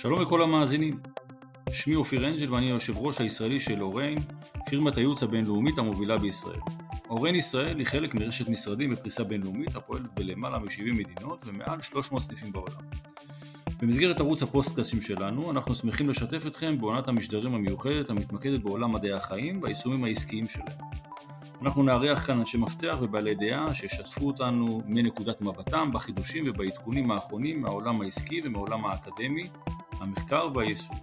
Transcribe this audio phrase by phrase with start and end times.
[0.00, 1.00] שלום לכל המאזינים.
[1.70, 4.18] שמי אופיר אנג'ל ואני היושב ראש הישראלי של אוריין,
[4.70, 6.60] פירמת הייעוץ הבינלאומית המובילה בישראל.
[7.10, 12.52] אוריין ישראל היא חלק מרשת משרדים בפריסה בינלאומית הפועלת בלמעלה מ-70 מדינות ומעל 300 סניפים
[12.52, 12.80] בעולם.
[13.82, 19.62] במסגרת ערוץ הפוסטקאסטים שלנו, אנחנו שמחים לשתף אתכם בעונת המשדרים המיוחדת המתמקדת בעולם מדעי החיים
[19.62, 20.78] והיישומים העסקיים שלהם.
[21.62, 28.00] אנחנו נארח כאן אנשי מפתח ובעלי דעה שישתפו אותנו מנקודת מבטם בחידושים ובעדכונים האחרונים מהעולם
[28.00, 29.44] העסקי ומהעולם האקדמי,
[30.00, 30.96] המחקר והיישום.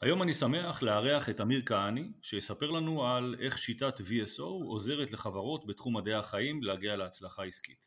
[0.00, 5.66] היום אני שמח לארח את אמיר כהני, שיספר לנו על איך שיטת VSO עוזרת לחברות
[5.66, 7.86] בתחום מדעי החיים להגיע להצלחה עסקית.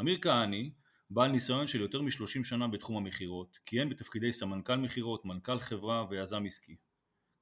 [0.00, 0.72] אמיר כהני,
[1.10, 6.44] בעל ניסיון של יותר מ-30 שנה בתחום המכירות, כיהן בתפקידי סמנכ"ל מכירות, מנכ"ל חברה ויזם
[6.46, 6.76] עסקי.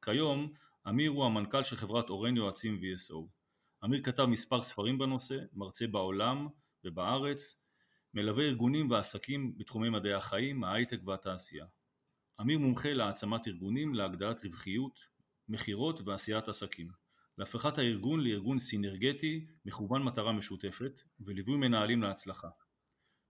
[0.04, 0.52] כיום,
[0.88, 3.41] אמיר הוא המנכ"ל של חברת אורן יועצים VSO.
[3.84, 6.48] אמיר כתב מספר ספרים בנושא, מרצה בעולם
[6.84, 7.64] ובארץ,
[8.14, 11.66] מלווה ארגונים ועסקים בתחומי מדעי החיים, ההייטק והתעשייה.
[12.40, 15.00] אמיר מומחה להעצמת ארגונים, להגדלת רווחיות,
[15.48, 16.88] מכירות ועשיית עסקים,
[17.38, 22.48] להפיכת הארגון לארגון סינרגטי, מכוון מטרה משותפת, וליווי מנהלים להצלחה.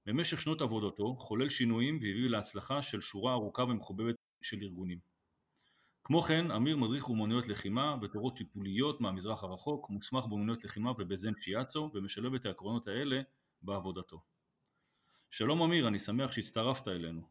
[0.07, 5.12] במשך שנות עבודתו חולל שינויים והביא להצלחה של שורה ארוכה ומחובבת של ארגונים.
[6.05, 11.91] כמו כן, אמיר מדריך אומנויות לחימה ותורות טיפוליות מהמזרח הרחוק, מוסמך באומנויות לחימה ובזן צ'יאצו
[11.95, 13.21] ומשלב את העקרונות האלה
[13.63, 14.21] בעבודתו.
[15.31, 17.23] שלום אמיר, אני שמח שהצטרפת אלינו.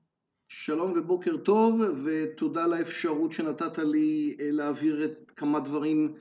[0.48, 6.16] שלום ובוקר טוב, ותודה על האפשרות שנתת לי אה, להעביר את כמה דברים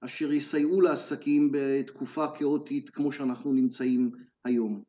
[0.00, 4.10] אשר יסייעו לעסקים בתקופה כאוטית כמו שאנחנו נמצאים
[4.44, 4.82] היום.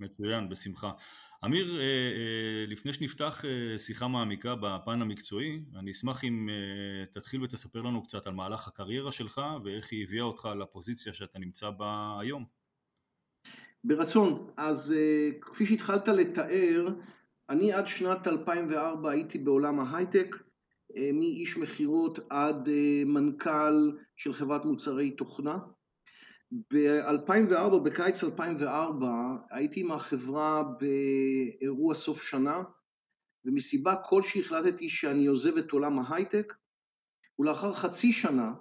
[0.00, 0.90] מצוין, בשמחה.
[1.44, 3.44] אמיר, אה, אה, לפני שנפתח
[3.78, 6.48] שיחה מעמיקה בפן המקצועי, אני אשמח אם
[7.12, 11.70] תתחיל ותספר לנו קצת על מהלך הקריירה שלך ואיך היא הביאה אותך לפוזיציה שאתה נמצא
[11.70, 12.44] בה היום.
[13.84, 14.50] ברצון.
[14.56, 14.94] אז
[15.40, 16.88] כפי שהתחלת לתאר,
[17.48, 20.36] אני עד שנת 2004 הייתי בעולם ההייטק,
[20.96, 25.58] אה, מאיש מכירות עד אה, מנכ"ל של חברת מוצרי תוכנה.
[26.52, 29.08] ב-2004, בקיץ 2004,
[29.50, 32.62] הייתי עם החברה באירוע סוף שנה,
[33.44, 36.52] ומסיבה כלשהי החלטתי שאני עוזב את עולם ההייטק,
[37.38, 38.52] ולאחר חצי שנה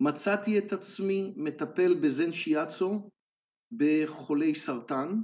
[0.00, 3.10] מצאתי את עצמי מטפל בזן שיאצו
[3.72, 5.20] בחולי סרטן,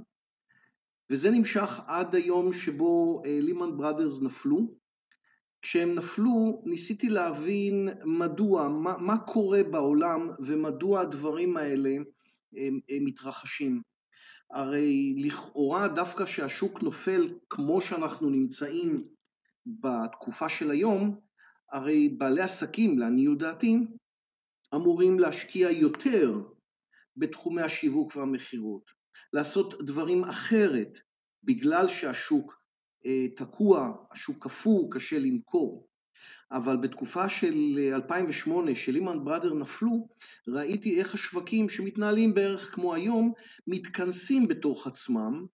[1.11, 4.78] וזה נמשך עד היום שבו לימן בראדרס נפלו.
[5.61, 11.89] כשהם נפלו ניסיתי להבין מדוע, מה, מה קורה בעולם ומדוע הדברים האלה
[12.53, 13.81] הם, הם מתרחשים.
[14.51, 18.97] הרי לכאורה דווקא כשהשוק נופל כמו שאנחנו נמצאים
[19.65, 21.19] בתקופה של היום,
[21.71, 23.77] הרי בעלי עסקים, לעניות דעתי,
[24.75, 26.41] אמורים להשקיע יותר
[27.17, 28.91] בתחומי השיווק והמכירות.
[29.33, 30.99] לעשות דברים אחרת,
[31.43, 32.58] בגלל שהשוק
[33.35, 35.89] תקוע, השוק קפוא, קשה למכור.
[36.51, 37.53] אבל בתקופה של
[37.93, 40.09] 2008, שלימן בראדר נפלו,
[40.47, 43.33] ראיתי איך השווקים שמתנהלים בערך כמו היום,
[43.67, 45.45] מתכנסים בתוך עצמם,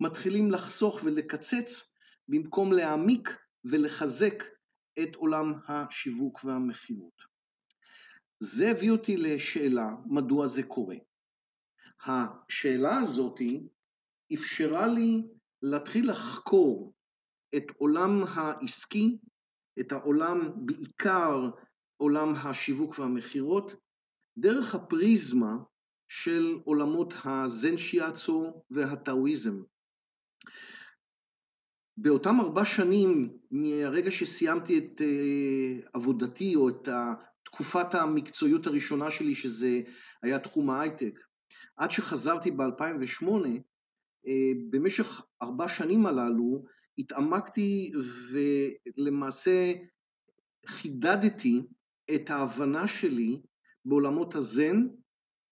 [0.00, 1.92] מתחילים לחסוך ולקצץ,
[2.28, 4.44] במקום להעמיק ולחזק
[5.02, 7.22] את עולם השיווק והמכירות.
[8.40, 10.96] זה הביא אותי לשאלה, מדוע זה קורה.
[12.06, 13.68] השאלה הזאתי
[14.34, 15.22] אפשרה לי
[15.62, 16.94] להתחיל לחקור
[17.56, 19.18] את עולם העסקי,
[19.80, 21.50] את העולם, בעיקר
[21.96, 23.72] עולם השיווק והמכירות,
[24.38, 25.56] דרך הפריזמה
[26.08, 29.62] של עולמות הזן שיאצו והטאואיזם.
[31.96, 36.88] באותם ארבע שנים מהרגע שסיימתי את אה, עבודתי או את
[37.44, 39.80] תקופת המקצועיות הראשונה שלי שזה
[40.22, 41.20] היה תחום ההייטק
[41.76, 43.50] עד שחזרתי ב-2008, אה,
[44.70, 46.64] במשך ארבע שנים הללו
[46.98, 47.92] התעמקתי
[48.96, 49.72] ולמעשה
[50.66, 51.62] חידדתי
[52.14, 53.40] את ההבנה שלי
[53.84, 54.86] בעולמות הזן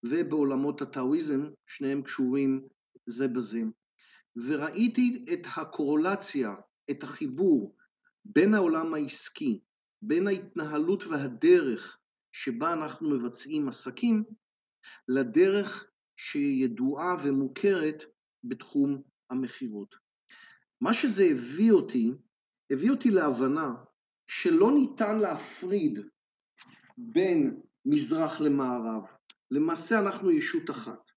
[0.05, 2.67] ובעולמות הטאואיזם, שניהם קשורים
[3.05, 3.61] זה בזה.
[4.35, 6.55] וראיתי את הקורולציה,
[6.91, 7.75] את החיבור
[8.25, 9.59] בין העולם העסקי,
[10.01, 11.97] בין ההתנהלות והדרך
[12.31, 14.23] שבה אנחנו מבצעים עסקים,
[15.07, 15.87] לדרך
[16.17, 18.03] שידועה ומוכרת
[18.43, 19.95] בתחום המכירות.
[20.81, 22.11] מה שזה הביא אותי,
[22.71, 23.73] הביא אותי להבנה
[24.27, 25.99] שלא ניתן להפריד
[26.97, 29.03] בין מזרח למערב.
[29.51, 31.11] למעשה אנחנו ישות אחת.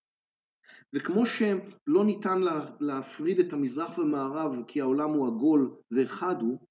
[0.94, 2.38] וכמו שלא ניתן
[2.80, 6.66] להפריד את המזרח ומערב כי העולם הוא עגול ואחד הוא,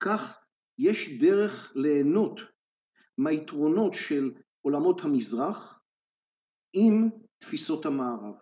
[0.00, 0.38] כך
[0.78, 2.40] יש דרך ליהנות
[3.18, 4.32] מהיתרונות של
[4.62, 5.80] עולמות המזרח
[6.72, 7.08] עם
[7.38, 8.34] תפיסות המערב.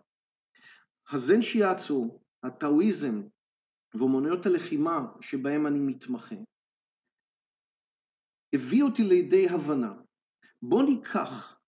[1.12, 3.22] הזן שיאצו, הטאואיזם
[3.94, 6.34] ואומנויות הלחימה שבהם אני מתמחה,
[8.54, 9.94] הביא אותי לידי הבנה.
[10.62, 11.60] בוא ניקח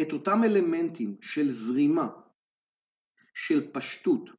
[0.00, 2.08] את אותם אלמנטים של זרימה,
[3.34, 4.30] של פשטות,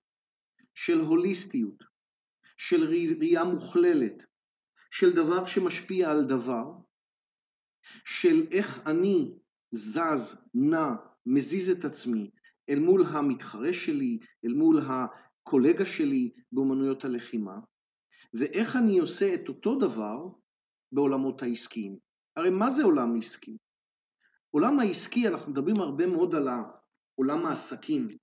[0.76, 1.84] של הוליסטיות,
[2.58, 4.24] של ראייה מוכללת,
[4.92, 6.72] של דבר שמשפיע על דבר,
[8.06, 9.38] של איך אני
[9.72, 10.88] זז, נע,
[11.26, 12.32] מזיז את עצמי
[12.70, 17.60] אל מול המתחרה שלי, אל מול הקולגה שלי באמנויות הלחימה,
[18.34, 20.28] ואיך אני עושה את אותו דבר
[20.92, 21.98] בעולמות העסקיים.
[22.36, 23.58] הרי מה זה עולם עסקי?
[24.52, 26.48] עולם העסקי, אנחנו מדברים הרבה מאוד על
[27.16, 28.18] עולם העסקים,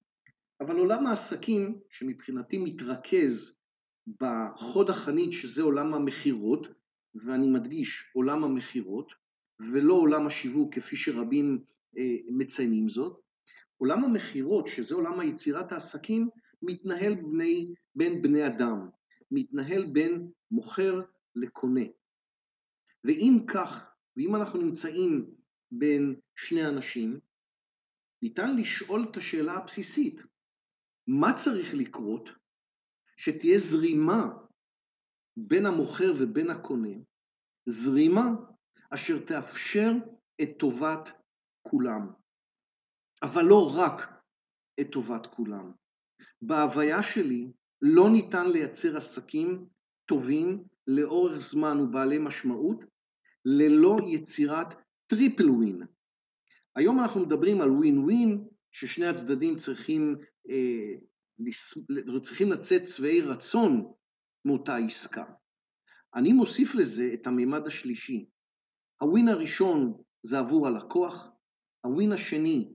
[0.61, 3.57] אבל עולם העסקים, שמבחינתי מתרכז
[4.21, 6.67] בחוד החנית, שזה עולם המכירות,
[7.15, 9.13] ואני מדגיש, עולם המכירות,
[9.61, 11.65] ולא עולם השיווק כפי שרבים
[11.99, 13.21] אה, מציינים זאת.
[13.81, 16.29] עולם המכירות, שזה עולם היצירת העסקים,
[16.63, 18.89] מתנהל בני, בין בני אדם,
[19.31, 21.01] מתנהל בין מוכר
[21.35, 21.85] לקונה.
[23.05, 25.31] ואם כך, ואם אנחנו נמצאים
[25.71, 27.21] בין שני אנשים,
[28.23, 30.23] ניתן לשאול את השאלה הבסיסית,
[31.07, 32.31] מה צריך לקרות
[33.17, 34.33] שתהיה זרימה
[35.37, 36.95] בין המוכר ובין הקונה,
[37.67, 38.31] זרימה
[38.91, 39.93] אשר תאפשר
[40.43, 41.11] את טובת
[41.63, 42.20] כולם,
[43.23, 44.09] אבל לא רק
[44.81, 45.73] את טובת כולם.
[46.43, 47.53] בהוויה שלי
[47.83, 49.67] לא ניתן לייצר עסקים
[50.07, 52.85] טובים לאורך זמן ובעלי משמעות
[53.45, 54.75] ללא יצירת
[55.07, 55.83] triple win.
[56.77, 60.17] היום אנחנו מדברים על ווין ווין, ששני הצדדים צריכים,
[60.51, 63.93] אה, צריכים לצאת שבעי רצון
[64.45, 65.25] מאותה עסקה.
[66.15, 68.27] אני מוסיף לזה את המימד השלישי.
[69.01, 71.29] הווין הראשון זה עבור הלקוח,
[71.85, 72.75] הווין השני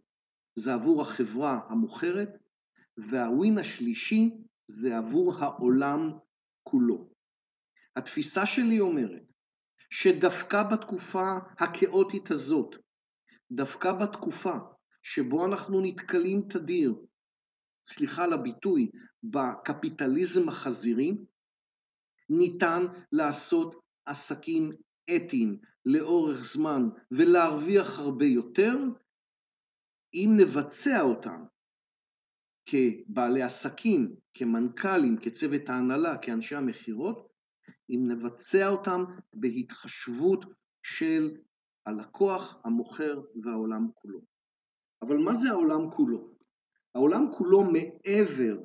[0.55, 2.29] זה עבור החברה המוכרת,
[2.97, 4.29] והווין השלישי
[4.67, 6.11] זה עבור העולם
[6.63, 7.09] כולו.
[7.95, 9.23] התפיסה שלי אומרת
[9.89, 12.75] שדווקא בתקופה הכאוטית הזאת,
[13.51, 14.57] דווקא בתקופה
[15.03, 16.95] שבו אנחנו נתקלים תדיר,
[17.87, 18.91] סליחה על הביטוי,
[19.23, 21.17] בקפיטליזם החזירי,
[22.29, 22.81] ניתן
[23.11, 23.75] לעשות
[24.05, 24.71] עסקים
[25.15, 26.81] אתיים לאורך זמן
[27.11, 28.77] ולהרוויח הרבה יותר,
[30.15, 31.43] אם נבצע אותם
[32.65, 37.27] כבעלי עסקים, כמנכ"לים, כצוות ההנהלה, כאנשי המכירות,
[37.89, 39.03] אם נבצע אותם
[39.33, 40.45] בהתחשבות
[40.83, 41.37] של
[41.85, 44.21] הלקוח, המוכר והעולם כולו.
[45.01, 46.35] אבל מה זה העולם כולו?
[46.95, 48.57] העולם כולו מעבר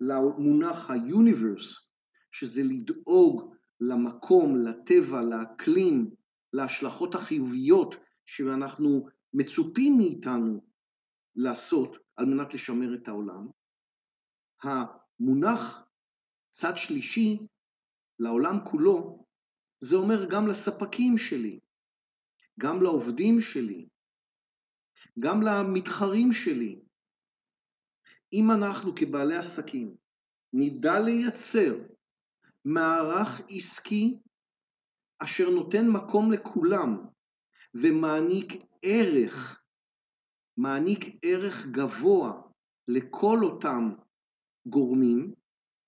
[0.00, 1.86] למונח ה-universe,
[2.32, 6.10] שזה לדאוג למקום, לטבע, לאקלים,
[6.52, 7.94] להשלכות החיוביות
[8.26, 10.71] שאנחנו מצופים מאיתנו
[11.36, 13.48] לעשות על מנת לשמר את העולם.
[14.62, 15.84] המונח
[16.50, 17.38] צד שלישי
[18.18, 19.26] לעולם כולו,
[19.80, 21.60] זה אומר גם לספקים שלי,
[22.60, 23.88] גם לעובדים שלי,
[25.18, 26.80] גם למתחרים שלי.
[28.32, 29.96] אם אנחנו כבעלי עסקים
[30.52, 31.74] נדע לייצר
[32.64, 34.18] מערך עסקי
[35.18, 37.04] אשר נותן מקום לכולם
[37.74, 39.61] ומעניק ערך,
[40.56, 42.42] מעניק ערך גבוה
[42.88, 43.94] לכל אותם
[44.66, 45.34] גורמים,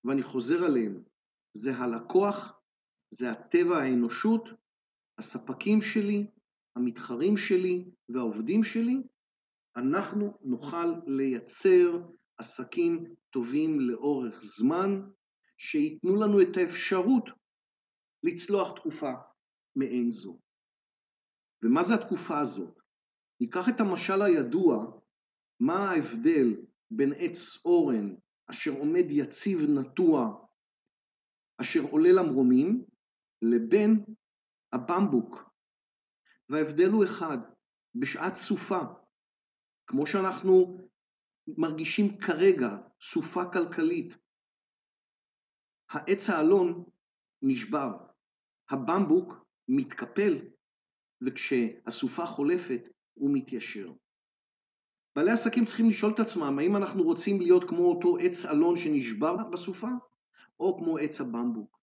[0.03, 1.03] ואני חוזר עליהם,
[1.57, 2.59] זה הלקוח,
[3.13, 4.43] זה הטבע האנושות,
[5.17, 6.27] הספקים שלי,
[6.75, 8.95] המתחרים שלי והעובדים שלי,
[9.77, 12.01] אנחנו נוכל לייצר
[12.37, 15.01] עסקים טובים לאורך זמן,
[15.57, 17.29] שייתנו לנו את האפשרות
[18.23, 19.11] לצלוח תקופה
[19.75, 20.39] מעין זו.
[21.63, 22.84] ומה זה התקופה הזאת?
[23.41, 24.99] ניקח את המשל הידוע,
[25.59, 28.15] מה ההבדל בין עץ אורן
[28.47, 30.45] אשר עומד יציב נטוע
[31.61, 32.85] אשר עולה למרומים,
[33.41, 34.05] לבין
[34.73, 35.49] הבמבוק.
[36.49, 37.37] וההבדל הוא אחד,
[37.95, 38.79] בשעת סופה,
[39.87, 40.81] כמו שאנחנו
[41.47, 44.15] מרגישים כרגע, סופה כלכלית,
[45.89, 46.83] העץ האלון
[47.41, 47.91] נשבר,
[48.69, 49.33] הבמבוק
[49.67, 50.33] מתקפל,
[51.21, 53.91] וכשהסופה חולפת הוא מתיישר.
[55.15, 59.35] בעלי עסקים צריכים לשאול את עצמם, האם אנחנו רוצים להיות כמו אותו עץ אלון שנשבר
[59.51, 59.89] בסופה,
[60.59, 61.79] או כמו עץ הבמבוק.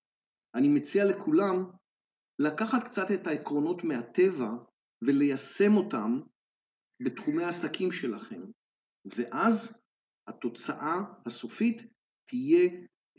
[0.55, 1.65] אני מציע לכולם
[2.39, 4.51] לקחת קצת את העקרונות מהטבע
[5.03, 6.21] וליישם אותם
[7.03, 8.43] בתחומי העסקים שלכם,
[9.17, 9.83] ואז
[10.27, 11.83] התוצאה הסופית
[12.29, 12.71] תהיה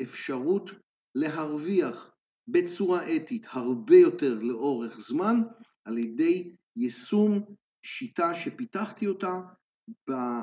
[0.02, 0.70] אפשרות
[1.16, 2.12] להרוויח
[2.48, 5.36] בצורה אתית הרבה יותר לאורך זמן
[5.86, 9.40] על ידי יישום שיטה שפיתחתי אותה,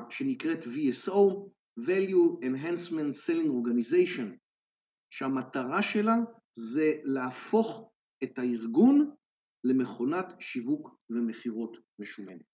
[0.09, 4.37] שנקראת VSO, Value Enhancement Selling Organization,
[5.09, 6.15] שהמטרה שלה
[6.53, 7.91] זה להפוך
[8.23, 9.15] את הארגון
[9.63, 12.51] למכונת שיווק ומכירות משומנת.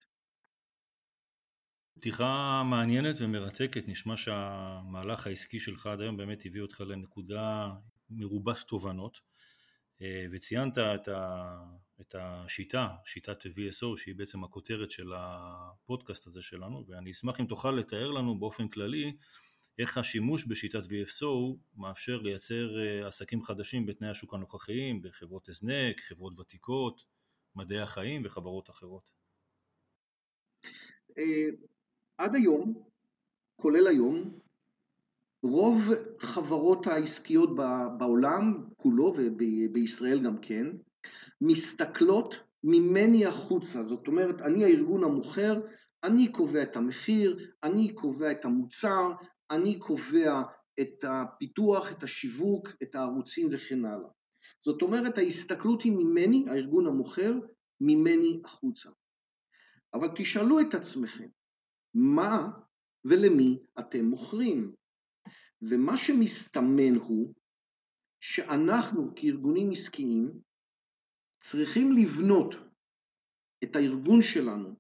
[2.00, 7.70] פתיחה מעניינת ומרתקת, נשמע שהמהלך העסקי שלך עד היום באמת הביא אותך לנקודה
[8.10, 9.20] מרובת תובנות,
[10.02, 11.56] אה, וציינת את, ה,
[12.02, 17.72] את השיטה, שיטת VSO, שהיא בעצם הכותרת של הפודקאסט הזה שלנו, ואני אשמח אם תוכל
[17.72, 19.18] לתאר לנו באופן כללי
[19.80, 26.40] איך השימוש בשיטת VSO מאפשר לייצר אה, עסקים חדשים בתנאי השוק הנוכחיים, בחברות הזנק, חברות
[26.40, 27.06] ותיקות,
[27.56, 29.10] מדעי החיים וחברות אחרות.
[31.18, 31.50] אה,
[32.18, 32.84] עד היום,
[33.56, 34.40] כולל היום,
[35.44, 35.82] רוב
[36.20, 37.50] חברות העסקיות
[38.00, 40.68] בעולם כולו ובישראל גם כן,
[41.42, 45.62] מסתכלות ממני החוצה, זאת אומרת אני הארגון המוכר,
[46.04, 49.12] אני קובע את המחיר, אני קובע את המוצר,
[49.52, 50.42] אני קובע
[50.80, 54.10] את הפיתוח, את השיווק, את הערוצים וכן הלאה.
[54.60, 57.34] זאת אומרת ההסתכלות היא ממני, הארגון המוכר,
[57.82, 58.90] ממני החוצה.
[59.94, 61.28] אבל תשאלו את עצמכם,
[61.94, 62.50] מה
[63.06, 64.76] ולמי אתם מוכרים?
[65.62, 67.34] ומה שמסתמן הוא
[68.20, 70.40] שאנחנו כארגונים עסקיים
[71.52, 72.56] צריכים לבנות
[73.64, 74.76] את הארגון שלנו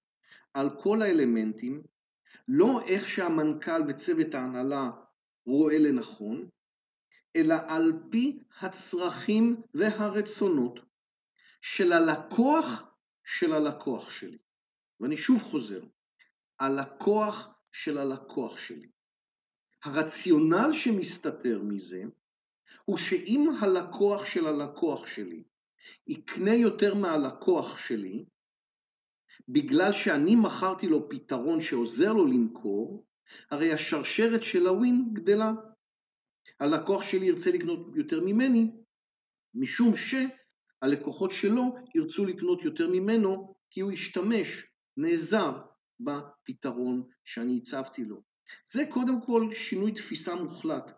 [0.53, 1.83] על כל האלמנטים,
[2.47, 4.91] לא איך שהמנכ"ל וצוות ההנהלה
[5.45, 6.49] רואה לנכון,
[7.35, 10.79] אלא על פי הצרכים והרצונות
[11.61, 12.83] של הלקוח
[13.25, 14.37] של הלקוח שלי.
[14.99, 15.83] ואני שוב חוזר,
[16.59, 18.89] הלקוח של הלקוח שלי.
[19.83, 22.03] הרציונל שמסתתר מזה
[22.85, 25.43] הוא שאם הלקוח של הלקוח שלי
[26.07, 28.25] יקנה יותר מהלקוח שלי,
[29.49, 33.05] בגלל שאני מכרתי לו פתרון שעוזר לו למכור,
[33.51, 35.51] הרי השרשרת של הווין גדלה.
[36.59, 38.71] הלקוח שלי ירצה לקנות יותר ממני,
[39.53, 44.65] משום שהלקוחות שלו ירצו לקנות יותר ממנו, כי הוא ישתמש,
[44.97, 45.61] נעזר,
[45.99, 48.21] בפתרון שאני הצבתי לו.
[48.71, 50.91] זה קודם כל שינוי תפיסה מוחלט.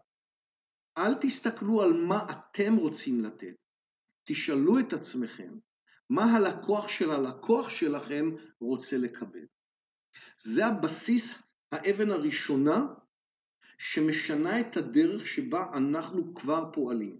[0.97, 3.55] אל תסתכלו על מה אתם רוצים לתת,
[4.23, 5.53] תשאלו את עצמכם
[6.09, 8.29] מה הלקוח של הלקוח שלכם
[8.61, 9.45] רוצה לקבל.
[10.41, 11.33] זה הבסיס,
[11.71, 12.87] האבן הראשונה
[13.77, 17.19] שמשנה את הדרך שבה אנחנו כבר פועלים.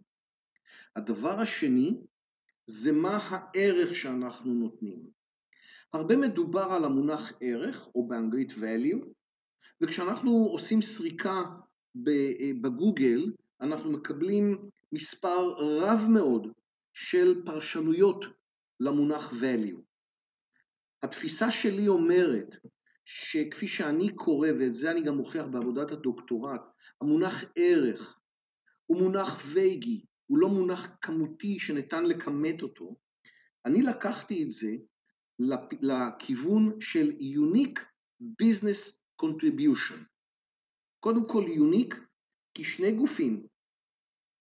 [0.95, 1.97] הדבר השני
[2.65, 5.09] זה מה הערך שאנחנו נותנים.
[5.93, 9.05] הרבה מדובר על המונח ערך, או באנגלית value,
[9.81, 11.43] וכשאנחנו עושים סריקה
[12.61, 16.47] בגוגל, אנחנו מקבלים מספר רב מאוד
[17.01, 18.25] של פרשנויות
[18.79, 19.81] למונח value.
[21.03, 22.55] התפיסה שלי אומרת
[23.05, 26.61] שכפי שאני קורא, ואת זה אני גם מוכיח בעבודת הדוקטורט,
[27.01, 28.19] המונח ערך
[28.85, 32.95] הוא מונח וייגי, הוא לא מונח כמותי שניתן לכמת אותו.
[33.65, 34.71] אני לקחתי את זה
[35.81, 37.79] לכיוון של Unique
[38.21, 39.99] Business Contribution.
[40.99, 41.95] קודם כל Unique,
[42.53, 43.47] כי שני גופים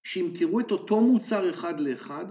[0.04, 2.26] שימכרו את אותו מוצר אחד לאחד,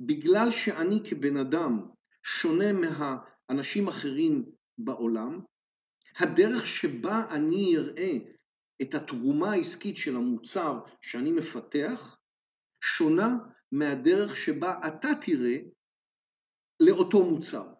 [0.00, 1.88] בגלל שאני כבן אדם
[2.22, 4.44] שונה מהאנשים אחרים
[4.78, 5.40] בעולם,
[6.18, 8.12] הדרך שבה אני אראה
[8.82, 12.18] את התרומה העסקית של המוצר שאני מפתח,
[12.80, 13.38] שונה
[13.72, 15.58] מהדרך שבה אתה תראה
[16.80, 17.72] לאותו מוצר.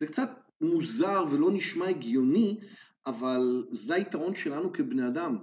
[0.00, 0.30] זה קצת
[0.60, 2.60] מוזר ולא נשמע הגיוני,
[3.06, 5.38] אבל זה היתרון שלנו כבני אדם.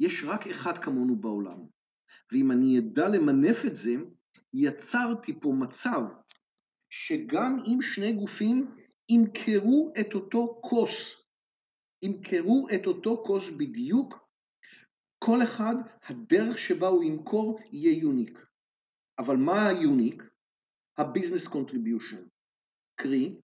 [0.00, 1.58] יש רק אחד כמונו בעולם,
[2.32, 3.94] ואם אני אדע למנף את זה,
[4.54, 6.00] יצרתי פה מצב
[6.90, 8.76] שגם אם שני גופים
[9.08, 11.22] ימכרו את אותו כוס,
[12.02, 14.14] ימכרו את אותו כוס בדיוק,
[15.24, 18.38] כל אחד, הדרך שבה הוא ימכור יהיה יוניק.
[19.18, 20.22] אבל מה היוניק?
[20.98, 22.28] ה-business contribution.
[23.00, 23.40] קרי,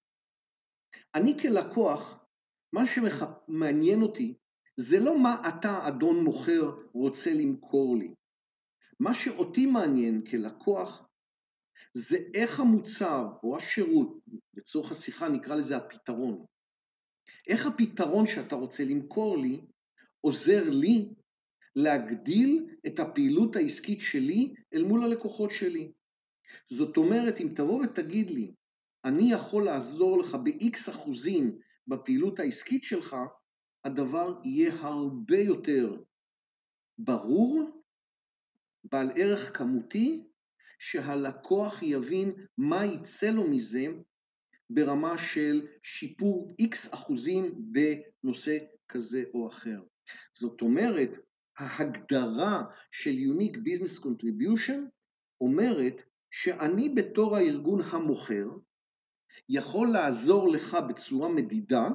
[1.15, 2.25] אני כלקוח,
[2.73, 4.33] מה שמעניין אותי
[4.77, 8.13] זה לא מה אתה, אדון מוכר, רוצה למכור לי.
[8.99, 11.09] מה שאותי מעניין כלקוח
[11.93, 14.17] זה איך המוצר או השירות,
[14.53, 16.45] לצורך השיחה נקרא לזה הפתרון,
[17.47, 19.61] איך הפתרון שאתה רוצה למכור לי
[20.21, 21.13] עוזר לי
[21.75, 25.91] להגדיל את הפעילות העסקית שלי אל מול הלקוחות שלי.
[26.69, 28.53] זאת אומרת, אם תבוא ותגיד לי,
[29.05, 33.15] אני יכול לעזור לך ב-X אחוזים בפעילות העסקית שלך,
[33.85, 36.01] הדבר יהיה הרבה יותר
[36.97, 37.78] ברור,
[38.83, 40.23] בעל ערך כמותי,
[40.79, 43.85] שהלקוח יבין מה יצא לו מזה
[44.69, 48.57] ברמה של שיפור איקס אחוזים בנושא
[48.87, 49.81] כזה או אחר.
[50.33, 51.09] זאת אומרת,
[51.57, 54.79] ההגדרה של Unique Business Contribution
[55.41, 55.93] אומרת
[56.31, 58.47] שאני בתור הארגון המוכר
[59.49, 61.89] יכול לעזור לך בצורה מדידה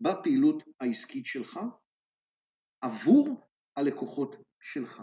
[0.00, 1.60] בפעילות העסקית שלך
[2.80, 3.40] עבור
[3.76, 5.02] הלקוחות שלך.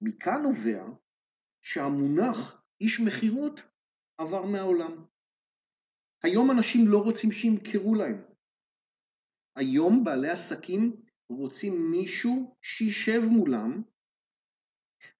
[0.00, 0.84] מכאן נובע
[1.62, 3.60] שהמונח איש מכירות
[4.18, 5.04] עבר מהעולם.
[6.22, 8.22] היום אנשים לא רוצים שימכרו להם.
[9.56, 10.96] היום בעלי עסקים
[11.28, 13.82] רוצים מישהו שישב מולם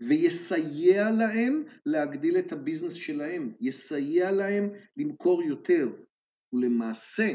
[0.01, 5.89] ויסייע להם להגדיל את הביזנס שלהם, יסייע להם למכור יותר.
[6.53, 7.35] ולמעשה,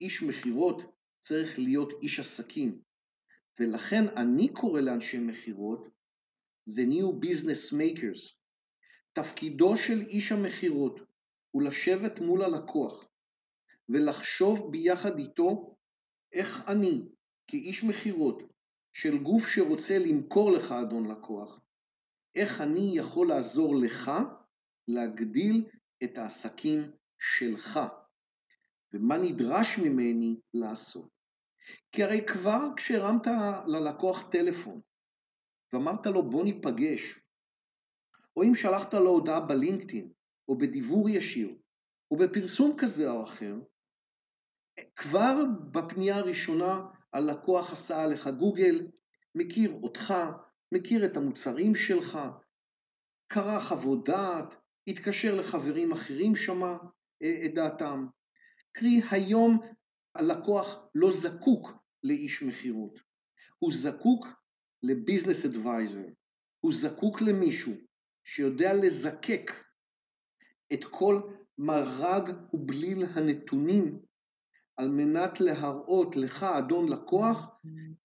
[0.00, 0.82] איש מכירות
[1.20, 2.82] צריך להיות איש עסקים.
[3.60, 5.88] ולכן אני קורא לאנשי מכירות
[6.68, 8.34] The New Business Makers.
[9.12, 11.00] תפקידו של איש המכירות
[11.50, 13.04] הוא לשבת מול הלקוח
[13.88, 15.76] ולחשוב ביחד איתו
[16.32, 17.02] איך אני,
[17.46, 18.42] כאיש מכירות
[18.92, 21.60] של גוף שרוצה למכור לך, אדון לקוח,
[22.34, 24.10] איך אני יכול לעזור לך
[24.88, 25.64] להגדיל
[26.04, 27.80] את העסקים שלך,
[28.92, 31.08] ומה נדרש ממני לעשות.
[31.92, 33.26] כי הרי כבר כשהרמת
[33.66, 34.80] ללקוח טלפון
[35.76, 37.20] ואמרת לו בוא ניפגש,
[38.36, 40.12] או אם שלחת לו הודעה בלינקדאין,
[40.48, 41.56] או בדיבור ישיר,
[42.10, 43.54] או בפרסום כזה או אחר,
[44.96, 45.36] כבר
[45.72, 48.86] בפנייה הראשונה הלקוח עשה עליך גוגל,
[49.34, 50.14] מכיר אותך,
[50.72, 52.18] מכיר את המוצרים שלך,
[53.28, 54.54] קרא חוות דעת,
[54.86, 56.76] התקשר לחברים אחרים, שמע
[57.22, 58.06] אה, את דעתם.
[58.72, 59.60] קרי, היום
[60.14, 61.70] הלקוח לא זקוק
[62.02, 62.98] לאיש מכירות,
[63.58, 64.26] הוא זקוק
[64.82, 66.04] לביזנס אדוויזר,
[66.60, 67.72] הוא זקוק למישהו
[68.24, 69.50] שיודע לזקק
[70.72, 71.20] את כל
[71.58, 73.98] מרג ובליל הנתונים
[74.76, 77.46] על מנת להראות לך, אדון לקוח,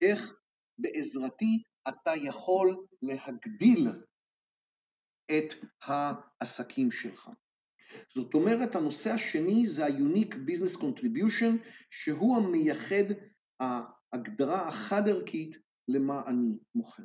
[0.02, 0.34] איך
[0.78, 3.88] בעזרתי אתה יכול להגדיל
[5.32, 7.30] את העסקים שלך.
[8.16, 11.58] זאת אומרת, הנושא השני זה ה-Unique Business Contribution,
[11.90, 13.14] שהוא המייחד
[13.60, 15.58] ההגדרה החד-ערכית
[15.94, 17.04] למה אני מוכר.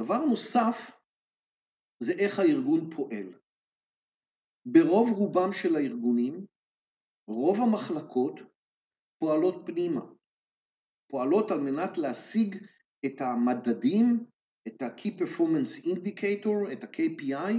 [0.00, 0.90] דבר נוסף
[2.00, 3.34] זה איך הארגון פועל.
[4.66, 6.46] ברוב רובם של הארגונים,
[7.28, 8.40] רוב המחלקות
[9.18, 10.00] פועלות פנימה,
[11.10, 12.66] פועלות על מנת להשיג
[13.06, 14.26] את המדדים,
[14.68, 17.52] את ה-Key Performance Indicator, את ה-KPI,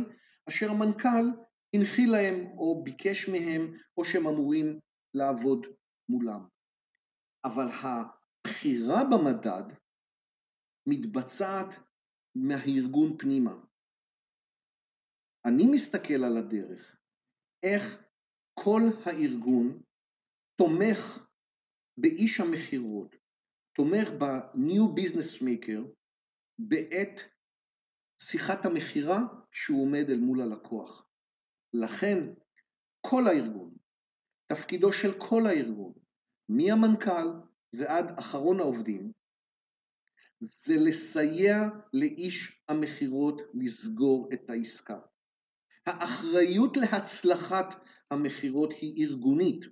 [0.50, 1.26] אשר המנכ"ל
[1.74, 4.80] הנחיל להם או ביקש מהם או שהם אמורים
[5.14, 5.68] לעבוד
[6.10, 6.48] מולם.
[7.46, 7.68] אבל
[8.56, 9.76] הבחירה במדד
[10.88, 11.76] מתבצעת
[12.36, 13.56] מהארגון פנימה.
[15.46, 16.98] אני מסתכל על הדרך,
[17.64, 17.84] איך
[18.60, 19.84] כל הארגון
[20.56, 21.28] תומך
[21.98, 23.16] באיש המכירות,
[23.76, 25.82] תומך ב-New Business Maker
[26.60, 27.20] בעת
[28.22, 29.20] שיחת המכירה
[29.52, 31.08] שהוא עומד אל מול הלקוח.
[31.74, 32.20] לכן
[33.02, 33.76] כל הארגון,
[34.48, 35.94] תפקידו של כל הארגון,
[36.50, 39.12] מהמנכ"ל ועד אחרון העובדים,
[40.40, 41.62] זה לסייע
[41.94, 45.00] לאיש המכירות לסגור את העסקה.
[45.86, 49.66] האחריות להצלחת המכירות היא ארגונית.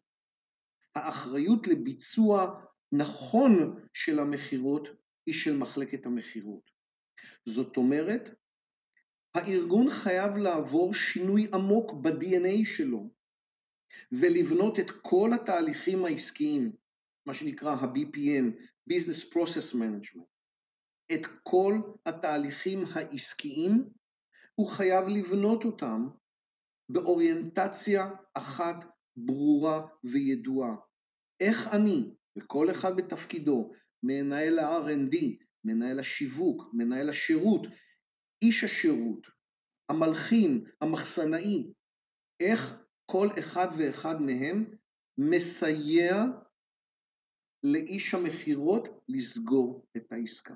[0.95, 2.61] האחריות לביצוע
[2.91, 3.51] נכון
[3.93, 4.87] של המכירות
[5.25, 6.71] היא של מחלקת המכירות.
[7.45, 8.29] זאת אומרת,
[9.35, 13.09] הארגון חייב לעבור שינוי עמוק ב-DNA שלו
[14.11, 16.71] ולבנות את כל התהליכים העסקיים,
[17.25, 18.45] מה שנקרא ה-BPM,
[18.89, 20.25] Business Process Management,
[21.13, 23.89] את כל התהליכים העסקיים,
[24.55, 26.07] הוא חייב לבנות אותם
[26.89, 28.75] באוריינטציה אחת
[29.17, 30.75] ברורה וידועה.
[31.39, 33.71] איך אני, וכל אחד בתפקידו,
[34.03, 35.15] מנהל ה-R&D,
[35.63, 37.61] מנהל השיווק, מנהל השירות,
[38.41, 39.27] איש השירות,
[39.89, 41.73] המלחין, המחסנאי,
[42.39, 44.65] איך כל אחד ואחד מהם
[45.17, 46.25] מסייע
[47.63, 50.53] לאיש המכירות לסגור את העסקה.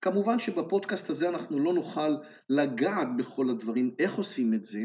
[0.00, 2.16] כמובן שבפודקאסט הזה אנחנו לא נוכל
[2.48, 4.80] לגעת בכל הדברים, איך עושים את זה.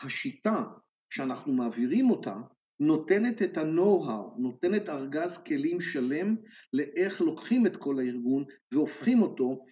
[0.00, 0.64] השיטה
[1.10, 2.36] שאנחנו מעבירים אותה
[2.80, 6.36] נותנת את ה-know-how, נותנת ארגז כלים שלם
[6.72, 9.64] לאיך לוקחים את כל הארגון והופכים אותו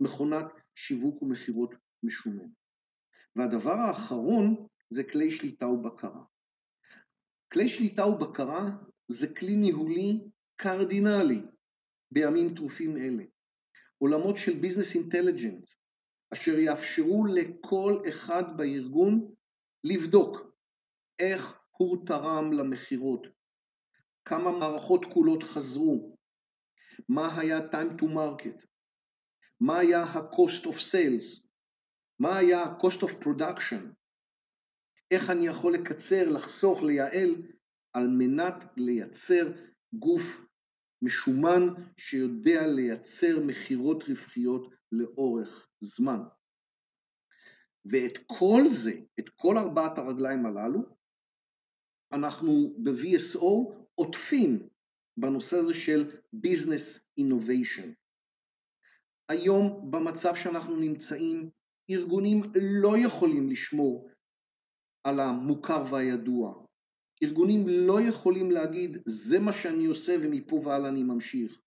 [0.00, 2.50] למכונת שיווק ומכירות משומנת.
[3.36, 6.22] והדבר האחרון זה כלי שליטה ובקרה.
[7.52, 8.70] כלי שליטה ובקרה
[9.12, 10.20] זה כלי ניהולי
[10.56, 11.42] קרדינלי
[12.10, 13.24] בימים טרופים אלה.
[13.98, 15.64] עולמות של ביזנס אינטליג'נט,
[16.32, 19.34] אשר יאפשרו לכל אחד בארגון
[19.84, 20.52] לבדוק
[21.18, 23.26] איך הוא תרם למכירות,
[24.24, 26.16] כמה מערכות כולות חזרו,
[27.08, 28.66] מה היה time to market,
[29.60, 31.46] מה היה ה-cost of sales,
[32.18, 33.94] מה היה ה-cost of production,
[35.10, 37.34] איך אני יכול לקצר, לחסוך, לייעל,
[37.92, 39.52] על מנת לייצר
[39.92, 40.22] גוף
[41.02, 46.20] משומן שיודע לייצר מכירות רווחיות לאורך זמן.
[47.84, 50.80] ואת כל זה, את כל ארבעת הרגליים הללו,
[52.12, 54.68] אנחנו ב-VSO עוטפים
[55.16, 57.88] בנושא הזה של Business Innovation.
[59.28, 61.50] היום במצב שאנחנו נמצאים,
[61.90, 62.42] ארגונים
[62.80, 64.10] לא יכולים לשמור
[65.04, 66.66] על המוכר והידוע.
[67.22, 71.60] ארגונים לא יכולים להגיד, זה מה שאני עושה ומפה והלאה אני ממשיך.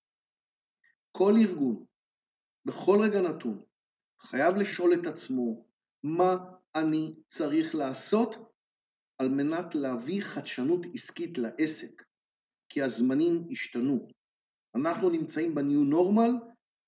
[1.11, 1.85] כל ארגון,
[2.65, 3.63] בכל רגע נתון,
[4.21, 5.67] חייב לשאול את עצמו,
[6.03, 6.35] מה
[6.75, 8.35] אני צריך לעשות
[9.17, 12.03] על מנת להביא חדשנות עסקית לעסק,
[12.69, 14.07] כי הזמנים השתנו.
[14.75, 16.31] אנחנו נמצאים בניו נורמל,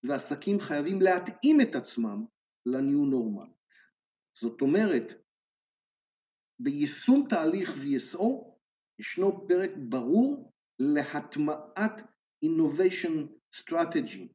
[0.04, 2.26] ועסקים חייבים להתאים את עצמם
[2.66, 3.50] לניו נורמל.
[4.40, 5.14] זאת אומרת,
[6.60, 8.57] ביישום תהליך VSO
[9.00, 12.02] ישנו פרק ברור להטמעת
[12.46, 14.28] Innovation Strategy,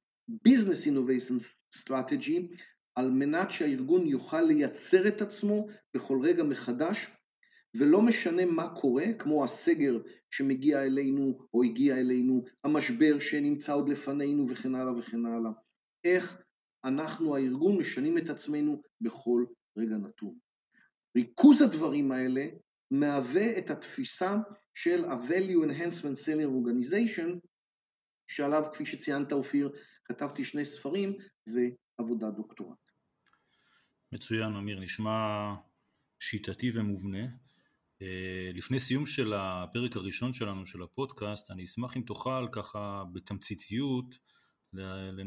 [0.48, 1.44] Business Innovation
[1.78, 2.56] Strategy,
[2.94, 7.06] על מנת שהארגון יוכל לייצר את עצמו בכל רגע מחדש,
[7.74, 9.98] ולא משנה מה קורה, כמו הסגר
[10.30, 15.50] שמגיע אלינו או הגיע אלינו, המשבר שנמצא עוד לפנינו וכן הלאה וכן הלאה.
[16.04, 16.42] איך
[16.84, 19.44] אנחנו הארגון משנים את עצמנו בכל
[19.78, 20.34] רגע נתון.
[21.16, 22.46] ריכוז הדברים האלה
[22.92, 24.36] מהווה את התפיסה
[24.74, 27.38] של ה-Value Enhancement Selling Organization,
[28.26, 29.72] שעליו, כפי שציינת אופיר,
[30.04, 32.78] כתבתי שני ספרים ועבודת דוקטורט.
[34.12, 35.10] מצוין, אמיר, נשמע
[36.20, 37.24] שיטתי ומובנה.
[38.02, 44.18] אה, לפני סיום של הפרק הראשון שלנו, של הפודקאסט, אני אשמח אם תוכל ככה בתמציתיות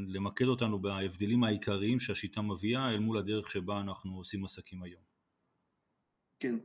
[0.08, 5.15] למקד אותנו בהבדלים העיקריים שהשיטה מביאה אל מול הדרך שבה אנחנו עושים עסקים היום.
[6.40, 6.56] כן.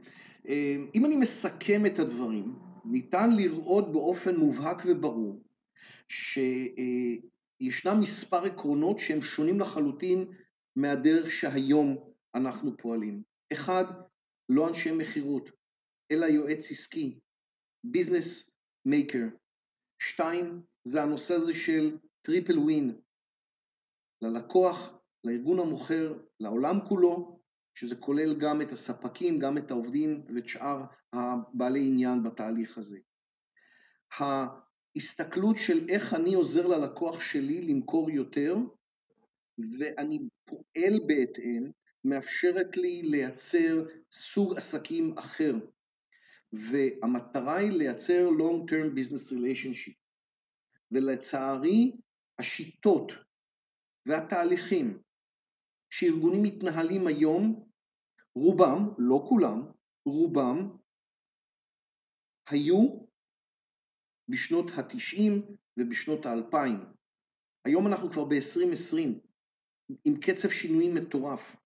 [0.48, 5.42] אה, אם אני מסכם את הדברים, ניתן לראות באופן מובהק וברור
[6.08, 10.32] שישנם מספר עקרונות שהם שונים לחלוטין
[10.76, 13.22] מהדרך שהיום אנחנו פועלים.
[13.52, 13.84] אחד,
[14.48, 15.50] לא אנשי מכירות,
[16.10, 17.18] אלא יועץ עסקי,
[17.84, 18.50] ביזנס
[18.86, 19.26] מייקר.
[20.02, 23.00] שתיים, זה הנושא הזה של triple win,
[24.22, 24.90] ללקוח,
[25.24, 27.39] לארגון המוכר, לעולם כולו,
[27.80, 32.98] שזה כולל גם את הספקים, גם את העובדים ואת שאר הבעלי עניין בתהליך הזה.
[34.18, 38.56] ההסתכלות של איך אני עוזר ללקוח שלי למכור יותר,
[39.78, 41.70] ואני פועל בהתאם,
[42.04, 45.54] מאפשרת לי לייצר סוג עסקים אחר,
[46.52, 49.94] והמטרה היא לייצר long term business relationship.
[50.92, 51.92] ולצערי
[52.38, 53.12] השיטות
[54.06, 54.98] והתהליכים
[55.90, 57.69] שארגונים מתנהלים היום,
[58.36, 59.62] רובם, לא כולם,
[60.06, 60.76] רובם
[62.48, 63.06] היו
[64.28, 65.42] בשנות התשעים
[65.76, 66.78] ובשנות האלפיים.
[67.64, 68.98] היום אנחנו כבר ב-2020
[70.04, 71.56] עם קצב שינויים מטורף.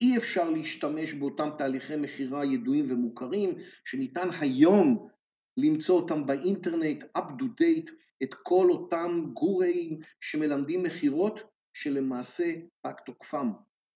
[0.00, 5.08] אי אפשר להשתמש באותם תהליכי מכירה ידועים ומוכרים שניתן היום
[5.56, 7.90] למצוא אותם באינטרנט, up to date,
[8.22, 11.40] את כל אותם גוראים שמלמדים מכירות
[11.74, 13.52] שלמעשה פג תוקפם,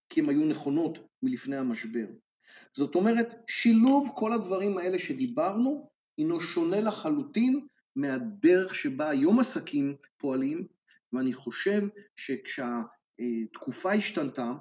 [0.09, 2.07] כי הם היו נכונות מלפני המשבר.
[2.75, 7.67] זאת אומרת, שילוב כל הדברים האלה שדיברנו, הינו שונה לחלוטין
[7.97, 10.67] מהדרך שבה היום עסקים פועלים,
[11.13, 11.83] ואני חושב
[12.17, 14.53] שכשהתקופה השתנתה,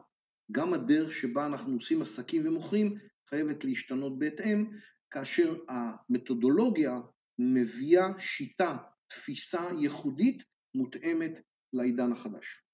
[0.51, 2.97] גם הדרך שבה אנחנו עושים עסקים ומוכרים
[3.29, 4.65] חייבת להשתנות בהתאם,
[5.11, 6.99] כאשר המתודולוגיה
[7.39, 8.77] מביאה שיטה,
[9.07, 10.43] תפיסה ייחודית
[10.75, 11.41] מותאמת
[11.73, 12.64] לעידן החדש.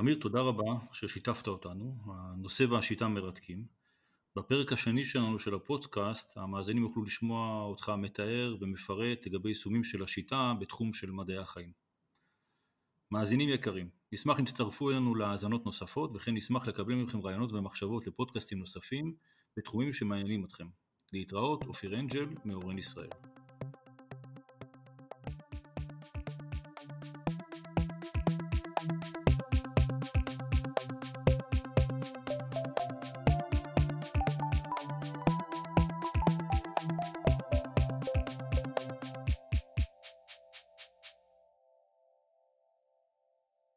[0.00, 3.66] אמיר, תודה רבה ששיתפת אותנו, הנושא והשיטה מרתקים.
[4.36, 10.52] בפרק השני שלנו של הפודקאסט, המאזינים יוכלו לשמוע אותך מתאר ומפרט לגבי יישומים של השיטה
[10.60, 11.72] בתחום של מדעי החיים.
[13.10, 18.58] מאזינים יקרים, נשמח אם תצטרפו אלינו להאזנות נוספות, וכן נשמח לקבל מכם רעיונות ומחשבות לפודקאסטים
[18.58, 19.14] נוספים
[19.56, 20.66] בתחומים שמעניינים אתכם.
[21.12, 23.10] להתראות, אופיר אנג'ל, מאורן ישראל.